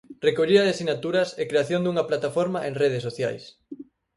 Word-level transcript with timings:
Recollida 0.27 0.63
de 0.67 0.77
sinaturas 0.79 1.29
e 1.41 1.43
creación 1.51 1.81
dunha 1.83 2.07
plataforma 2.09 2.59
en 2.67 2.73
redes 2.83 3.05
sociais. 3.07 3.43